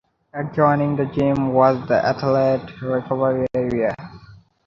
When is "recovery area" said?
2.81-3.93